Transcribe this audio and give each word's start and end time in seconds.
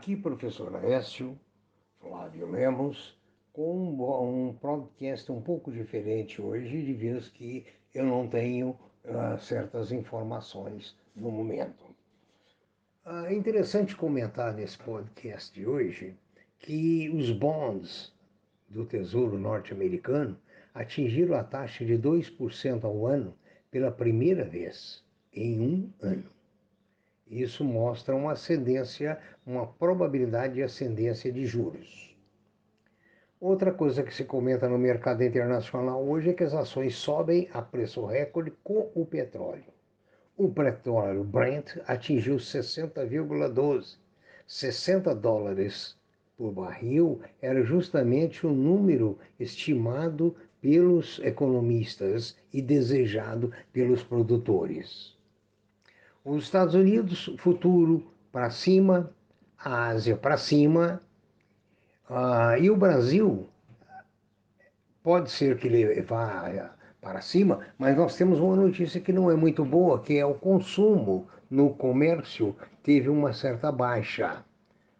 Aqui, 0.00 0.16
professor 0.16 0.74
Aécio, 0.76 1.38
Flávio 2.00 2.50
Lemos, 2.50 3.18
com 3.52 4.48
um, 4.48 4.54
podcast 4.54 5.30
um 5.30 5.42
pouco 5.42 5.70
diferente 5.70 6.40
hoje, 6.40 6.82
de 6.82 6.94
vez 6.94 7.28
que 7.28 7.66
eu 7.94 8.06
não 8.06 8.26
tenho 8.26 8.70
uh, 9.04 9.38
certas 9.38 9.92
informações 9.92 10.96
no 11.14 11.30
momento. 11.30 11.84
Uh, 13.04 13.26
é 13.26 13.34
interessante 13.34 13.94
comentar 13.94 14.54
nesse 14.54 14.78
podcast 14.78 15.52
de 15.52 15.66
hoje 15.66 16.16
que 16.58 17.10
os 17.10 17.30
bonds 17.30 18.10
do 18.70 18.86
Tesouro 18.86 19.38
Norte-Americano 19.38 20.34
atingiram 20.72 21.36
a 21.36 21.44
taxa 21.44 21.84
de 21.84 21.98
2% 21.98 22.84
ao 22.84 23.06
ano 23.06 23.34
pela 23.70 23.92
primeira 23.92 24.44
vez 24.44 25.04
em 25.30 25.60
um 25.60 25.92
ano. 26.00 26.39
Isso 27.30 27.62
mostra 27.64 28.16
uma 28.16 28.32
ascendência, 28.32 29.16
uma 29.46 29.64
probabilidade 29.64 30.54
de 30.54 30.64
ascendência 30.64 31.32
de 31.32 31.46
juros. 31.46 32.10
Outra 33.40 33.72
coisa 33.72 34.02
que 34.02 34.12
se 34.12 34.24
comenta 34.24 34.68
no 34.68 34.76
mercado 34.76 35.22
internacional 35.22 36.04
hoje 36.04 36.30
é 36.30 36.34
que 36.34 36.42
as 36.42 36.52
ações 36.52 36.96
sobem 36.96 37.48
a 37.52 37.62
preço 37.62 38.04
recorde 38.04 38.52
com 38.64 38.90
o 38.96 39.06
petróleo. 39.06 39.72
O 40.36 40.48
petróleo 40.48 41.22
Brent 41.22 41.76
atingiu 41.86 42.36
60,12, 42.36 43.96
60 44.44 45.14
dólares 45.14 45.96
por 46.36 46.50
barril 46.50 47.20
era 47.40 47.62
justamente 47.62 48.44
o 48.44 48.50
número 48.50 49.16
estimado 49.38 50.34
pelos 50.60 51.20
economistas 51.20 52.36
e 52.52 52.60
desejado 52.60 53.52
pelos 53.72 54.02
produtores. 54.02 55.19
Os 56.22 56.44
Estados 56.44 56.74
Unidos, 56.74 57.34
futuro 57.38 58.12
para 58.30 58.50
cima, 58.50 59.10
a 59.58 59.88
Ásia 59.88 60.16
para 60.16 60.36
cima, 60.36 61.00
uh, 62.10 62.60
e 62.60 62.70
o 62.70 62.76
Brasil 62.76 63.48
pode 65.02 65.30
ser 65.30 65.56
que 65.56 65.66
ele 65.66 66.02
vá 66.02 66.74
para 67.00 67.22
cima, 67.22 67.60
mas 67.78 67.96
nós 67.96 68.16
temos 68.16 68.38
uma 68.38 68.54
notícia 68.54 69.00
que 69.00 69.14
não 69.14 69.30
é 69.30 69.34
muito 69.34 69.64
boa, 69.64 70.02
que 70.02 70.18
é 70.18 70.26
o 70.26 70.34
consumo 70.34 71.26
no 71.50 71.70
comércio 71.70 72.54
teve 72.82 73.08
uma 73.08 73.32
certa 73.32 73.72
baixa. 73.72 74.44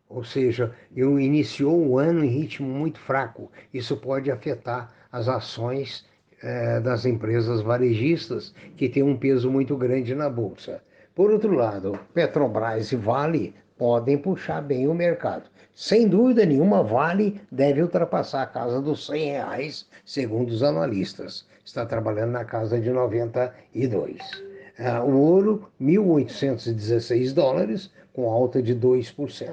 Ou 0.08 0.24
seja, 0.24 0.74
iniciou 0.96 1.86
o 1.86 1.98
ano 1.98 2.24
em 2.24 2.28
ritmo 2.28 2.66
muito 2.66 2.98
fraco. 2.98 3.52
Isso 3.72 3.96
pode 3.96 4.30
afetar 4.30 4.92
as 5.12 5.28
ações 5.28 6.04
eh, 6.42 6.80
das 6.80 7.04
empresas 7.04 7.60
varejistas, 7.60 8.54
que 8.76 8.88
têm 8.88 9.02
um 9.02 9.16
peso 9.16 9.50
muito 9.50 9.76
grande 9.76 10.14
na 10.14 10.28
bolsa. 10.28 10.82
Por 11.20 11.30
outro 11.30 11.52
lado, 11.52 12.00
Petrobras 12.14 12.92
e 12.92 12.96
Vale 12.96 13.54
podem 13.76 14.16
puxar 14.16 14.62
bem 14.62 14.88
o 14.88 14.94
mercado. 14.94 15.50
Sem 15.74 16.08
dúvida 16.08 16.46
nenhuma, 16.46 16.82
Vale 16.82 17.42
deve 17.52 17.82
ultrapassar 17.82 18.40
a 18.40 18.46
casa 18.46 18.80
dos 18.80 19.04
100 19.04 19.32
reais, 19.32 19.86
segundo 20.02 20.48
os 20.48 20.62
analistas. 20.62 21.46
Está 21.62 21.84
trabalhando 21.84 22.30
na 22.30 22.46
casa 22.46 22.80
de 22.80 22.88
92. 22.88 24.18
Ah, 24.78 25.04
o 25.04 25.14
ouro, 25.14 25.68
1.816 25.78 27.34
dólares, 27.34 27.90
com 28.14 28.30
alta 28.30 28.62
de 28.62 28.74
2%. 28.74 29.52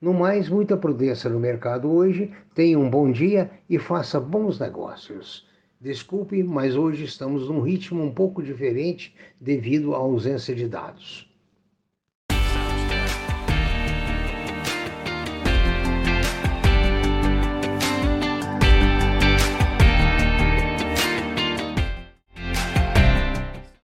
No 0.00 0.12
mais, 0.12 0.48
muita 0.48 0.76
prudência 0.76 1.30
no 1.30 1.38
mercado 1.38 1.88
hoje. 1.92 2.32
Tenha 2.56 2.76
um 2.76 2.90
bom 2.90 3.12
dia 3.12 3.52
e 3.70 3.78
faça 3.78 4.18
bons 4.18 4.58
negócios. 4.58 5.46
Desculpe, 5.80 6.42
mas 6.42 6.74
hoje 6.74 7.04
estamos 7.04 7.48
num 7.48 7.60
ritmo 7.60 8.02
um 8.02 8.12
pouco 8.12 8.42
diferente 8.42 9.14
devido 9.38 9.94
à 9.94 9.98
ausência 9.98 10.54
de 10.54 10.66
dados. 10.66 11.25